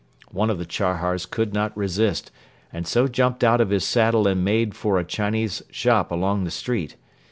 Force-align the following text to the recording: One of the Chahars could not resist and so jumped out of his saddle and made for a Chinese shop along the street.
One 0.31 0.49
of 0.49 0.57
the 0.57 0.65
Chahars 0.65 1.27
could 1.29 1.53
not 1.53 1.77
resist 1.77 2.31
and 2.73 2.87
so 2.87 3.07
jumped 3.07 3.43
out 3.43 3.61
of 3.61 3.69
his 3.69 3.83
saddle 3.85 4.27
and 4.27 4.43
made 4.43 4.73
for 4.73 4.97
a 4.97 5.03
Chinese 5.05 5.61
shop 5.69 6.09
along 6.11 6.43
the 6.43 6.49
street. 6.49 6.95